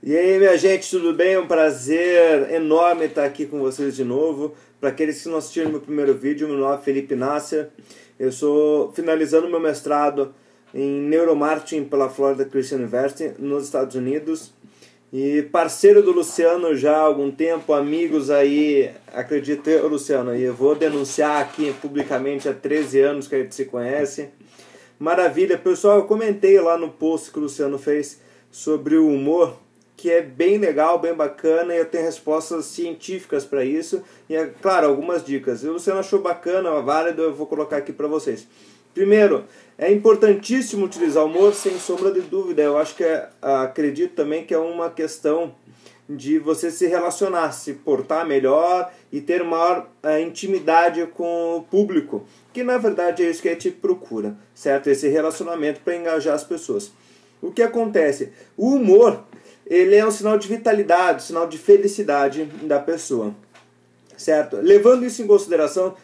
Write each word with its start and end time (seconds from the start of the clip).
E 0.00 0.16
aí, 0.16 0.38
minha 0.38 0.56
gente, 0.56 0.88
tudo 0.88 1.12
bem? 1.12 1.36
Um 1.36 1.48
prazer 1.48 2.52
enorme 2.52 3.06
estar 3.06 3.24
aqui 3.24 3.44
com 3.44 3.58
vocês 3.58 3.96
de 3.96 4.04
novo. 4.04 4.54
Para 4.80 4.90
aqueles 4.90 5.20
que 5.20 5.28
não 5.28 5.38
assistiram 5.38 5.72
meu 5.72 5.80
primeiro 5.80 6.14
vídeo, 6.14 6.46
meu 6.46 6.56
nome 6.56 6.76
é 6.76 6.78
Felipe 6.78 7.16
Nasser. 7.16 7.70
Eu 8.16 8.30
sou 8.30 8.92
finalizando 8.92 9.48
meu 9.48 9.58
mestrado 9.58 10.32
em 10.72 10.88
neuromarketing 10.88 11.82
pela 11.82 12.08
Florida 12.08 12.44
Christian 12.44 12.78
University, 12.78 13.34
nos 13.40 13.64
Estados 13.64 13.96
Unidos. 13.96 14.52
E 15.12 15.42
parceiro 15.50 16.00
do 16.00 16.12
Luciano 16.12 16.76
já 16.76 16.96
há 16.96 17.00
algum 17.00 17.32
tempo, 17.32 17.72
amigos 17.72 18.30
aí, 18.30 18.92
acredito 19.12 19.68
eu, 19.68 19.88
Luciano, 19.88 20.32
e 20.32 20.44
eu 20.44 20.54
vou 20.54 20.76
denunciar 20.76 21.42
aqui 21.42 21.74
publicamente 21.82 22.48
há 22.48 22.54
13 22.54 23.00
anos 23.00 23.26
que 23.26 23.34
a 23.34 23.38
gente 23.38 23.54
se 23.54 23.64
conhece. 23.64 24.28
Maravilha, 24.96 25.58
pessoal, 25.58 25.98
eu 25.98 26.04
comentei 26.04 26.60
lá 26.60 26.78
no 26.78 26.88
post 26.88 27.32
que 27.32 27.38
o 27.38 27.42
Luciano 27.42 27.78
fez 27.78 28.20
sobre 28.48 28.96
o 28.96 29.08
humor 29.08 29.56
que 29.98 30.12
é 30.12 30.22
bem 30.22 30.58
legal, 30.58 31.00
bem 31.00 31.12
bacana 31.12 31.74
e 31.74 31.78
eu 31.78 31.84
tenho 31.84 32.04
respostas 32.04 32.66
científicas 32.66 33.44
para 33.44 33.64
isso 33.64 34.00
e 34.30 34.36
é 34.36 34.46
claro 34.46 34.86
algumas 34.86 35.24
dicas. 35.24 35.58
Se 35.58 35.66
você 35.66 35.90
não 35.90 35.98
achou 35.98 36.20
bacana, 36.22 36.80
válido, 36.80 37.20
eu 37.20 37.34
vou 37.34 37.48
colocar 37.48 37.78
aqui 37.78 37.92
para 37.92 38.06
vocês. 38.06 38.46
Primeiro, 38.94 39.44
é 39.76 39.92
importantíssimo 39.92 40.86
utilizar 40.86 41.24
o 41.24 41.26
humor 41.26 41.52
sem 41.52 41.76
sombra 41.80 42.12
de 42.12 42.20
dúvida. 42.20 42.62
Eu 42.62 42.78
acho 42.78 42.94
que 42.94 43.02
é, 43.02 43.28
acredito 43.42 44.14
também 44.14 44.44
que 44.44 44.54
é 44.54 44.58
uma 44.58 44.88
questão 44.88 45.52
de 46.08 46.38
você 46.38 46.70
se 46.70 46.86
relacionar, 46.86 47.50
se 47.50 47.74
portar 47.74 48.24
melhor 48.24 48.92
e 49.10 49.20
ter 49.20 49.42
maior 49.42 49.90
uh, 50.02 50.18
intimidade 50.20 51.04
com 51.08 51.56
o 51.56 51.62
público, 51.62 52.24
que 52.52 52.62
na 52.62 52.78
verdade 52.78 53.24
é 53.24 53.28
isso 53.28 53.42
que 53.42 53.48
a 53.48 53.52
gente 53.52 53.72
procura, 53.72 54.36
certo? 54.54 54.88
Esse 54.88 55.08
relacionamento 55.08 55.80
para 55.80 55.96
engajar 55.96 56.34
as 56.34 56.44
pessoas. 56.44 56.92
O 57.42 57.52
que 57.52 57.62
acontece? 57.62 58.32
O 58.56 58.74
humor 58.74 59.24
ele 59.68 59.94
é 59.94 60.06
um 60.06 60.10
sinal 60.10 60.38
de 60.38 60.48
vitalidade, 60.48 61.22
um 61.22 61.26
sinal 61.26 61.46
de 61.46 61.58
felicidade 61.58 62.44
da 62.62 62.78
pessoa, 62.78 63.34
certo? 64.16 64.56
Levando 64.56 65.04
isso 65.04 65.22
em 65.22 65.26
consideração, 65.26 65.94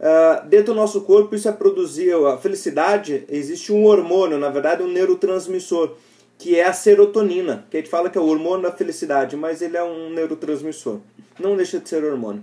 uh, 0.00 0.46
dentro 0.48 0.72
do 0.72 0.74
nosso 0.74 1.02
corpo 1.02 1.34
isso 1.34 1.48
é 1.48 1.52
produzir 1.52 2.14
a 2.14 2.38
felicidade, 2.38 3.24
existe 3.28 3.70
um 3.70 3.84
hormônio, 3.84 4.38
na 4.38 4.48
verdade 4.48 4.82
um 4.82 4.88
neurotransmissor, 4.88 5.92
que 6.38 6.58
é 6.58 6.64
a 6.64 6.72
serotonina, 6.72 7.66
que 7.70 7.76
a 7.76 7.80
gente 7.80 7.90
fala 7.90 8.08
que 8.08 8.16
é 8.16 8.20
o 8.20 8.26
hormônio 8.26 8.62
da 8.62 8.72
felicidade, 8.72 9.36
mas 9.36 9.60
ele 9.60 9.76
é 9.76 9.84
um 9.84 10.10
neurotransmissor, 10.10 10.98
não 11.38 11.54
deixa 11.54 11.78
de 11.78 11.88
ser 11.88 12.02
hormônio. 12.02 12.42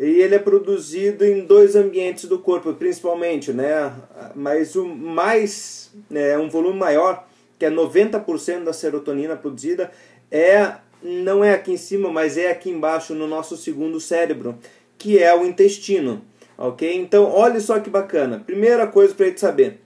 E 0.00 0.20
ele 0.20 0.36
é 0.36 0.38
produzido 0.38 1.24
em 1.24 1.44
dois 1.44 1.74
ambientes 1.74 2.26
do 2.26 2.38
corpo, 2.38 2.72
principalmente, 2.74 3.52
né? 3.52 3.92
Mas 4.32 4.76
o 4.76 4.86
mais, 4.86 5.90
é 6.12 6.38
um 6.38 6.48
volume 6.48 6.78
maior 6.78 7.26
que 7.58 7.66
é 7.66 7.70
90% 7.70 8.62
da 8.62 8.72
serotonina 8.72 9.36
produzida, 9.36 9.90
é 10.30 10.74
não 11.02 11.44
é 11.44 11.54
aqui 11.54 11.72
em 11.72 11.76
cima, 11.76 12.10
mas 12.10 12.36
é 12.36 12.50
aqui 12.50 12.70
embaixo 12.70 13.14
no 13.14 13.26
nosso 13.26 13.56
segundo 13.56 14.00
cérebro, 14.00 14.58
que 14.96 15.18
é 15.22 15.34
o 15.34 15.44
intestino. 15.44 16.22
Ok? 16.56 16.92
Então, 16.96 17.30
olha 17.30 17.60
só 17.60 17.78
que 17.78 17.88
bacana. 17.88 18.42
Primeira 18.44 18.86
coisa 18.86 19.14
para 19.14 19.26
gente 19.26 19.40
saber. 19.40 19.80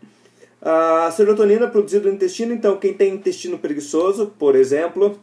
A 0.60 1.10
serotonina 1.14 1.68
produzida 1.68 2.08
no 2.08 2.14
intestino, 2.14 2.54
então 2.54 2.76
quem 2.76 2.94
tem 2.94 3.14
intestino 3.14 3.58
preguiçoso, 3.58 4.32
por 4.38 4.54
exemplo, 4.54 5.18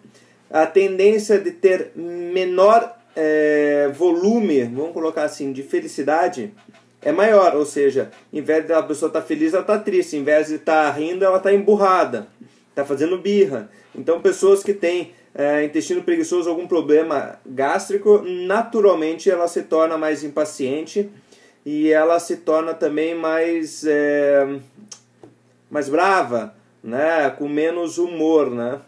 a 0.50 0.68
tendência 0.68 1.40
de 1.40 1.52
ter 1.52 1.92
menor 1.96 2.96
é, 3.16 3.90
volume, 3.96 4.66
vamos 4.66 4.94
colocar 4.94 5.24
assim, 5.24 5.52
de 5.52 5.64
felicidade, 5.64 6.54
é 7.02 7.12
maior. 7.12 7.56
Ou 7.56 7.66
seja, 7.66 8.12
em 8.32 8.42
vez 8.42 8.68
da 8.68 8.84
pessoa 8.84 9.08
estar 9.08 9.22
tá 9.22 9.26
feliz, 9.26 9.54
ela 9.54 9.62
está 9.62 9.80
triste. 9.80 10.18
Em 10.18 10.24
vez 10.24 10.48
de 10.48 10.56
estar 10.56 10.92
tá 10.92 10.92
rindo, 10.92 11.26
ela 11.26 11.38
está 11.38 11.52
emburrada 11.52 12.28
está 12.80 12.86
fazendo 12.86 13.18
birra. 13.18 13.70
Então, 13.94 14.22
pessoas 14.22 14.64
que 14.64 14.74
têm 14.74 15.12
é, 15.34 15.64
intestino 15.64 16.02
preguiçoso, 16.02 16.50
algum 16.50 16.68
problema 16.68 17.40
gástrico, 17.46 18.24
naturalmente 18.26 19.30
ela 19.30 19.48
se 19.48 19.64
torna 19.64 19.98
mais 19.98 20.24
impaciente 20.24 21.10
e 21.66 21.92
ela 21.92 22.20
se 22.20 22.38
torna 22.38 22.74
também 22.74 23.14
mais, 23.14 23.86
é, 23.86 24.60
mais 25.70 25.90
brava, 25.90 26.56
né? 26.84 27.30
com 27.38 27.48
menos 27.48 27.98
humor. 27.98 28.50
Né? 28.50 28.80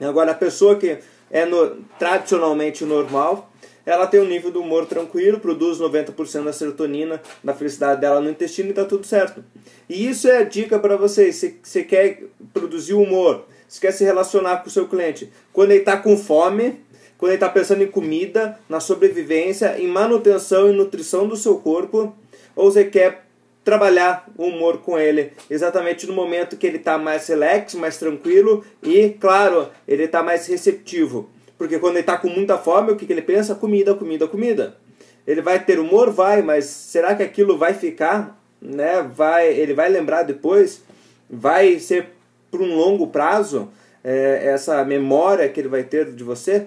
Agora, 0.00 0.32
a 0.32 0.34
pessoa 0.34 0.76
que 0.76 0.98
é 1.30 1.44
no, 1.44 1.76
tradicionalmente 1.98 2.84
normal, 2.84 3.51
ela 3.84 4.06
tem 4.06 4.20
um 4.20 4.26
nível 4.26 4.50
do 4.50 4.60
humor 4.60 4.86
tranquilo, 4.86 5.40
produz 5.40 5.78
90% 5.78 6.44
da 6.44 6.52
serotonina, 6.52 7.20
da 7.42 7.52
felicidade 7.52 8.00
dela 8.00 8.20
no 8.20 8.30
intestino 8.30 8.68
e 8.68 8.70
está 8.70 8.84
tudo 8.84 9.06
certo. 9.06 9.44
E 9.88 10.08
isso 10.08 10.28
é 10.28 10.38
a 10.38 10.44
dica 10.44 10.78
para 10.78 10.96
vocês. 10.96 11.36
Se 11.36 11.58
você 11.62 11.82
quer 11.82 12.22
produzir 12.52 12.94
humor, 12.94 13.46
se 13.66 13.80
quer 13.80 13.92
se 13.92 14.04
relacionar 14.04 14.58
com 14.58 14.68
o 14.68 14.70
seu 14.70 14.86
cliente, 14.86 15.32
quando 15.52 15.72
ele 15.72 15.80
está 15.80 15.96
com 15.96 16.16
fome, 16.16 16.80
quando 17.18 17.30
ele 17.30 17.36
está 17.36 17.48
pensando 17.48 17.82
em 17.82 17.88
comida, 17.88 18.58
na 18.68 18.80
sobrevivência, 18.80 19.78
em 19.78 19.86
manutenção 19.86 20.70
e 20.70 20.76
nutrição 20.76 21.26
do 21.26 21.36
seu 21.36 21.56
corpo, 21.58 22.14
ou 22.54 22.70
você 22.70 22.84
quer 22.84 23.24
trabalhar 23.64 24.28
o 24.36 24.46
humor 24.46 24.78
com 24.78 24.98
ele 24.98 25.32
exatamente 25.48 26.06
no 26.06 26.12
momento 26.12 26.56
que 26.56 26.66
ele 26.66 26.78
está 26.78 26.98
mais 26.98 27.26
relax, 27.28 27.74
mais 27.74 27.96
tranquilo 27.96 28.64
e, 28.82 29.10
claro, 29.20 29.68
ele 29.86 30.04
está 30.04 30.22
mais 30.22 30.46
receptivo. 30.46 31.30
Porque 31.62 31.78
quando 31.78 31.92
ele 31.92 32.00
está 32.00 32.18
com 32.18 32.26
muita 32.26 32.58
fome, 32.58 32.90
o 32.90 32.96
que, 32.96 33.06
que 33.06 33.12
ele 33.12 33.22
pensa? 33.22 33.54
Comida, 33.54 33.94
comida, 33.94 34.26
comida. 34.26 34.76
Ele 35.24 35.40
vai 35.40 35.64
ter 35.64 35.78
humor? 35.78 36.10
Vai, 36.10 36.42
mas 36.42 36.64
será 36.64 37.14
que 37.14 37.22
aquilo 37.22 37.56
vai 37.56 37.72
ficar? 37.72 38.36
Né? 38.60 39.00
Vai, 39.14 39.46
ele 39.46 39.72
vai 39.72 39.88
lembrar 39.88 40.24
depois? 40.24 40.82
Vai 41.30 41.78
ser 41.78 42.08
por 42.50 42.60
um 42.60 42.74
longo 42.74 43.06
prazo 43.06 43.70
é, 44.02 44.40
essa 44.46 44.84
memória 44.84 45.48
que 45.48 45.60
ele 45.60 45.68
vai 45.68 45.84
ter 45.84 46.10
de 46.10 46.24
você? 46.24 46.66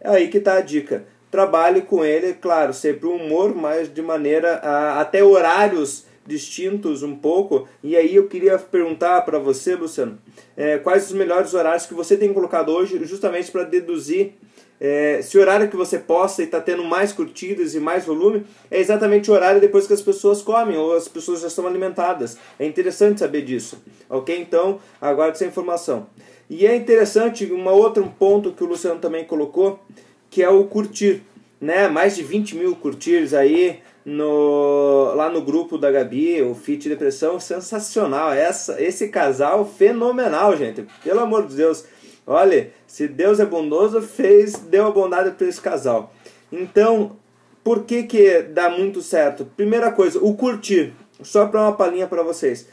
É 0.00 0.08
aí 0.08 0.26
que 0.26 0.38
está 0.38 0.54
a 0.54 0.60
dica. 0.60 1.04
Trabalhe 1.30 1.82
com 1.82 2.04
ele, 2.04 2.34
claro, 2.34 2.74
sempre 2.74 3.06
o 3.06 3.14
humor, 3.14 3.54
mas 3.54 3.94
de 3.94 4.02
maneira 4.02 4.56
a, 4.56 5.00
até 5.02 5.22
horários 5.22 6.04
distintos 6.26 7.02
um 7.02 7.14
pouco. 7.14 7.68
E 7.82 7.96
aí 7.96 8.14
eu 8.14 8.26
queria 8.26 8.58
perguntar 8.58 9.22
para 9.22 9.38
você, 9.38 9.74
Luciano, 9.74 10.18
é, 10.56 10.78
quais 10.78 11.06
os 11.06 11.12
melhores 11.12 11.54
horários 11.54 11.86
que 11.86 11.94
você 11.94 12.16
tem 12.16 12.32
colocado 12.32 12.70
hoje, 12.70 13.02
justamente 13.04 13.50
para 13.50 13.64
deduzir 13.64 14.34
é, 14.80 15.22
se 15.22 15.38
o 15.38 15.40
horário 15.40 15.70
que 15.70 15.76
você 15.76 15.98
posta 15.98 16.42
e 16.42 16.44
está 16.44 16.60
tendo 16.60 16.84
mais 16.84 17.12
curtidas 17.12 17.74
e 17.74 17.80
mais 17.80 18.04
volume 18.04 18.44
é 18.70 18.80
exatamente 18.80 19.30
o 19.30 19.34
horário 19.34 19.60
depois 19.60 19.86
que 19.86 19.92
as 19.92 20.02
pessoas 20.02 20.42
comem 20.42 20.76
ou 20.76 20.94
as 20.94 21.08
pessoas 21.08 21.40
já 21.40 21.46
estão 21.46 21.66
alimentadas. 21.66 22.36
É 22.58 22.66
interessante 22.66 23.20
saber 23.20 23.42
disso, 23.42 23.82
ok? 24.10 24.38
Então, 24.38 24.78
aguarde 25.00 25.36
essa 25.36 25.46
informação. 25.46 26.06
E 26.50 26.66
é 26.66 26.76
interessante 26.76 27.50
um 27.50 27.66
outro 27.68 28.04
ponto 28.18 28.52
que 28.52 28.62
o 28.62 28.66
Luciano 28.66 29.00
também 29.00 29.24
colocou, 29.24 29.80
que 30.28 30.42
é 30.42 30.48
o 30.48 30.64
curtir. 30.64 31.22
Né? 31.60 31.88
Mais 31.88 32.16
de 32.16 32.22
20 32.22 32.56
mil 32.56 32.76
curtirs 32.76 33.32
aí, 33.32 33.78
no, 34.04 34.83
lá 35.14 35.30
no 35.30 35.40
grupo 35.40 35.78
da 35.78 35.90
Gabi, 35.90 36.42
o 36.42 36.54
Fit 36.54 36.88
Depressão, 36.88 37.38
sensacional. 37.40 38.32
Essa, 38.32 38.82
esse 38.82 39.08
casal 39.08 39.64
fenomenal, 39.64 40.56
gente. 40.56 40.84
Pelo 41.02 41.20
amor 41.20 41.46
de 41.46 41.54
Deus. 41.54 41.84
Olha, 42.26 42.72
se 42.86 43.06
Deus 43.06 43.38
é 43.38 43.46
bondoso, 43.46 44.02
fez, 44.02 44.54
deu 44.54 44.86
a 44.86 44.90
bondade 44.90 45.30
para 45.32 45.46
esse 45.46 45.60
casal. 45.60 46.12
Então, 46.50 47.16
por 47.62 47.84
que 47.84 48.02
que 48.02 48.42
dá 48.42 48.68
muito 48.68 49.00
certo? 49.00 49.44
Primeira 49.56 49.92
coisa, 49.92 50.18
o 50.18 50.34
curtir. 50.34 50.92
Só 51.22 51.46
para 51.46 51.60
uma 51.60 51.72
palhinha 51.72 52.06
para 52.06 52.22
vocês. 52.22 52.68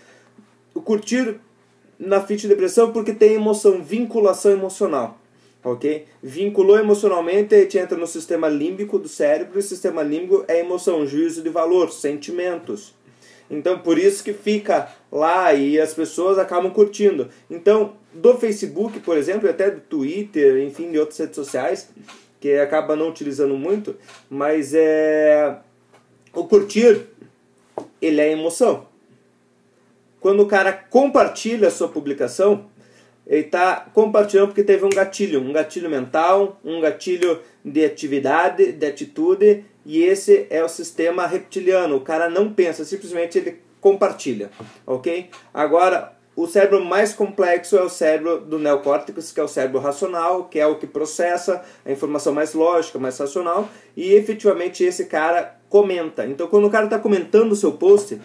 O 0.74 0.82
curtir 0.82 1.40
na 2.00 2.20
Fit 2.20 2.48
Depressão 2.48 2.92
porque 2.92 3.14
tem 3.14 3.34
emoção, 3.34 3.84
vinculação 3.84 4.52
emocional 4.52 5.21
ok? 5.64 6.06
Vinculou 6.22 6.78
emocionalmente, 6.78 7.56
a 7.56 7.60
gente 7.60 7.78
entra 7.78 7.98
no 7.98 8.08
sistema 8.08 8.48
límbico 8.48 8.98
do 8.98 9.08
cérebro, 9.08 9.58
e 9.58 9.60
o 9.60 9.64
sistema 9.64 10.04
límbico 10.04 10.44
é 10.48 10.60
emoção, 10.60 11.06
juízo 11.06 11.42
de 11.42 11.50
valor, 11.50 11.92
sentimentos. 11.92 12.94
Então, 13.50 13.80
por 13.80 13.98
isso 13.98 14.24
que 14.24 14.32
fica 14.32 14.90
lá 15.12 15.54
e 15.54 15.80
as 15.80 15.94
pessoas 15.94 16.40
acabam 16.40 16.72
curtindo. 16.72 17.28
Então, 17.50 17.94
do 18.14 18.38
Facebook, 18.38 19.02
por 19.02 19.18
exemplo, 19.18 19.48
e 19.48 19.50
até 19.50 19.70
do 19.70 19.82
Twitter, 19.82 20.64
enfim, 20.64 20.90
de 20.90 20.98
outras 20.98 21.20
redes 21.20 21.36
sociais, 21.36 21.90
que 22.40 22.54
acaba 22.56 22.96
não 22.96 23.10
utilizando 23.10 23.56
muito, 23.58 23.96
mas 24.30 24.74
é 24.74 25.58
o 26.34 26.46
curtir, 26.46 27.08
ele 28.02 28.22
é 28.22 28.32
emoção. 28.32 28.88
Quando 30.22 30.42
o 30.44 30.48
cara 30.48 30.72
compartilha 30.72 31.68
a 31.68 31.72
sua 31.72 31.90
publicação, 31.90 32.68
ele 33.32 33.46
está 33.46 33.88
compartilhando 33.94 34.48
porque 34.48 34.62
teve 34.62 34.84
um 34.84 34.90
gatilho, 34.90 35.40
um 35.40 35.54
gatilho 35.54 35.90
mental, 35.90 36.60
um 36.66 36.82
gatilho 36.82 37.40
de 37.64 37.86
atividade, 37.86 38.74
de 38.74 38.86
atitude, 38.86 39.64
e 39.86 40.04
esse 40.04 40.48
é 40.50 40.62
o 40.62 40.68
sistema 40.68 41.26
reptiliano. 41.26 41.96
O 41.96 42.02
cara 42.02 42.30
não 42.30 42.52
pensa, 42.52 42.84
simplesmente 42.84 43.38
ele 43.38 43.62
compartilha, 43.80 44.52
ok? 44.86 45.30
Agora, 45.54 46.12
o 46.36 46.46
cérebro 46.46 46.84
mais 46.84 47.14
complexo 47.14 47.78
é 47.78 47.82
o 47.82 47.88
cérebro 47.88 48.42
do 48.42 48.60
neocórtex, 48.60 49.32
que 49.32 49.40
é 49.40 49.44
o 49.44 49.48
cérebro 49.48 49.80
racional, 49.80 50.50
que 50.50 50.60
é 50.60 50.68
o 50.68 50.76
que 50.76 50.86
processa 50.86 51.64
a 51.86 51.92
informação 51.92 52.34
mais 52.34 52.54
lógica, 52.54 53.00
mais 53.00 53.18
racional, 53.18 53.70
e 53.96 54.14
efetivamente 54.14 54.84
esse 54.84 55.06
cara 55.06 55.58
comenta. 55.70 56.26
Então, 56.26 56.48
quando 56.48 56.68
o 56.68 56.70
cara 56.70 56.84
está 56.84 57.00
comentando 57.00 57.54
o 57.54 57.56
seu 57.56 57.72
post, 57.72 58.20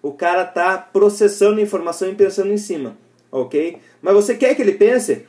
o 0.00 0.12
cara 0.12 0.44
está 0.44 0.78
processando 0.78 1.58
a 1.58 1.62
informação 1.62 2.08
e 2.08 2.14
pensando 2.14 2.52
em 2.52 2.56
cima 2.56 2.96
ok? 3.32 3.78
Mas 4.02 4.14
você 4.14 4.36
quer 4.36 4.54
que 4.54 4.60
ele 4.60 4.72
pense? 4.72 5.26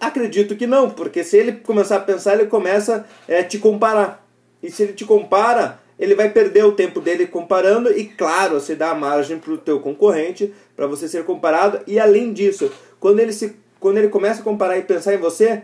Acredito 0.00 0.56
que 0.56 0.66
não, 0.66 0.90
porque 0.90 1.22
se 1.22 1.36
ele 1.36 1.52
começar 1.52 1.96
a 1.96 2.00
pensar, 2.00 2.34
ele 2.34 2.46
começa 2.46 3.06
a 3.28 3.32
é, 3.32 3.42
te 3.42 3.58
comparar. 3.58 4.26
E 4.62 4.70
se 4.70 4.82
ele 4.82 4.94
te 4.94 5.04
compara, 5.04 5.78
ele 5.98 6.14
vai 6.14 6.30
perder 6.30 6.64
o 6.64 6.72
tempo 6.72 7.00
dele 7.00 7.26
comparando 7.26 7.90
e, 7.96 8.04
claro, 8.04 8.60
você 8.60 8.74
dá 8.74 8.94
margem 8.94 9.38
para 9.38 9.52
o 9.52 9.58
teu 9.58 9.78
concorrente 9.80 10.52
para 10.74 10.86
você 10.86 11.08
ser 11.08 11.24
comparado. 11.24 11.80
E 11.86 11.98
além 11.98 12.32
disso, 12.32 12.70
quando 12.98 13.20
ele, 13.20 13.32
se, 13.32 13.54
quando 13.78 13.98
ele 13.98 14.08
começa 14.08 14.40
a 14.40 14.44
comparar 14.44 14.78
e 14.78 14.82
pensar 14.82 15.14
em 15.14 15.18
você, 15.18 15.62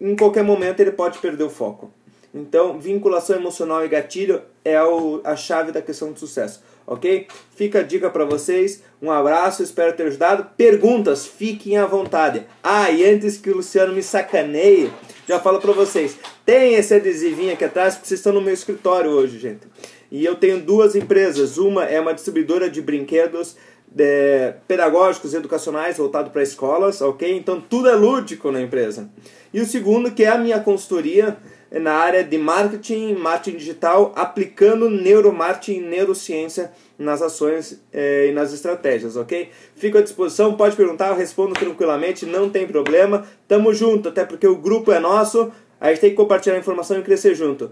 em 0.00 0.16
qualquer 0.16 0.42
momento 0.42 0.80
ele 0.80 0.92
pode 0.92 1.18
perder 1.18 1.44
o 1.44 1.50
foco. 1.50 1.92
Então, 2.34 2.78
vinculação 2.78 3.36
emocional 3.36 3.84
e 3.84 3.88
gatilho 3.88 4.42
é 4.64 4.82
o, 4.82 5.20
a 5.24 5.34
chave 5.34 5.72
da 5.72 5.80
questão 5.80 6.12
do 6.12 6.18
sucesso, 6.18 6.62
ok? 6.86 7.26
Fica 7.56 7.80
a 7.80 7.82
dica 7.82 8.10
para 8.10 8.24
vocês. 8.24 8.82
Um 9.00 9.10
abraço, 9.10 9.62
espero 9.62 9.96
ter 9.96 10.04
ajudado. 10.04 10.46
Perguntas, 10.56 11.26
fiquem 11.26 11.78
à 11.78 11.86
vontade. 11.86 12.46
Ah, 12.62 12.90
e 12.90 13.04
antes 13.04 13.38
que 13.38 13.50
o 13.50 13.56
Luciano 13.56 13.94
me 13.94 14.02
sacaneie, 14.02 14.90
já 15.26 15.40
falo 15.40 15.58
para 15.58 15.72
vocês. 15.72 16.18
Tem 16.44 16.74
esse 16.74 16.94
adesivinho 16.94 17.52
aqui 17.52 17.64
atrás 17.64 17.94
porque 17.94 18.08
vocês 18.08 18.20
estão 18.20 18.32
no 18.32 18.42
meu 18.42 18.52
escritório 18.52 19.10
hoje, 19.10 19.38
gente. 19.38 19.66
E 20.10 20.24
eu 20.24 20.34
tenho 20.34 20.60
duas 20.60 20.94
empresas. 20.94 21.56
Uma 21.56 21.84
é 21.84 21.98
uma 22.00 22.14
distribuidora 22.14 22.68
de 22.68 22.82
brinquedos 22.82 23.56
de, 23.90 24.52
pedagógicos 24.66 25.34
educacionais 25.34 25.96
voltado 25.96 26.30
para 26.30 26.42
escolas, 26.42 27.00
ok? 27.00 27.36
Então 27.36 27.60
tudo 27.60 27.88
é 27.88 27.94
lúdico 27.94 28.50
na 28.50 28.60
empresa. 28.60 29.08
E 29.52 29.60
o 29.60 29.66
segundo 29.66 30.10
que 30.10 30.24
é 30.24 30.28
a 30.28 30.38
minha 30.38 30.60
consultoria 30.60 31.36
na 31.70 31.94
área 31.94 32.24
de 32.24 32.38
marketing, 32.38 33.14
marketing 33.14 33.58
digital, 33.58 34.12
aplicando 34.16 34.88
neuromarketing 34.88 35.78
e 35.78 35.80
neurociência 35.80 36.72
nas 36.98 37.20
ações 37.20 37.80
eh, 37.92 38.28
e 38.30 38.32
nas 38.32 38.52
estratégias, 38.52 39.16
ok? 39.16 39.50
Fico 39.76 39.98
à 39.98 40.02
disposição, 40.02 40.54
pode 40.54 40.76
perguntar, 40.76 41.08
eu 41.08 41.16
respondo 41.16 41.54
tranquilamente, 41.54 42.24
não 42.26 42.48
tem 42.48 42.66
problema. 42.66 43.26
Tamo 43.46 43.72
junto, 43.74 44.08
até 44.08 44.24
porque 44.24 44.46
o 44.46 44.56
grupo 44.56 44.90
é 44.90 44.98
nosso, 44.98 45.52
a 45.80 45.90
gente 45.90 46.00
tem 46.00 46.10
que 46.10 46.16
compartilhar 46.16 46.56
a 46.56 46.58
informação 46.58 46.98
e 46.98 47.02
crescer 47.02 47.34
junto. 47.34 47.70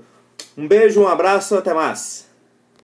Um 0.57 0.69
beijo, 0.69 1.01
um 1.01 1.09
abraço, 1.09 1.57
até 1.57 1.73
mais! 1.73 2.26